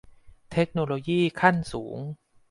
[0.51, 1.97] เทคโนโลยีขั้นสูง